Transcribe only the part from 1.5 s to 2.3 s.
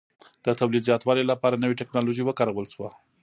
نوې ټکنالوژي